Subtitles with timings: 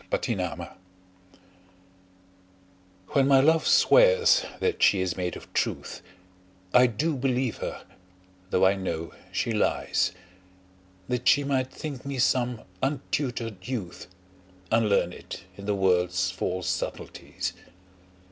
[0.09, 0.71] CXXXVIII
[3.09, 6.01] When my love swears that she is made of truth,
[6.73, 7.85] I do believe her
[8.49, 10.11] though I know she lies,
[11.07, 14.07] That she might think me some untutor'd youth,
[14.71, 17.53] Unlearned in the world's false subtleties.